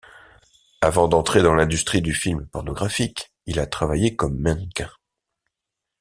Avant 0.81 1.07
d'entrer 1.07 1.43
dans 1.43 1.53
l'industrie 1.53 2.01
du 2.01 2.15
film 2.15 2.47
pornographique, 2.47 3.31
il 3.45 3.59
a 3.59 3.67
travaillé 3.67 4.15
comme 4.15 4.35
mannequin. 4.35 4.89